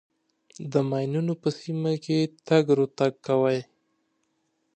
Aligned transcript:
د 0.71 0.73
ماینونو 0.89 1.33
په 1.41 1.49
سیمه 1.59 1.91
کې 2.03 2.17
تګ 2.47 2.65
راتګ 2.77 3.13
کوئ. 3.27 3.59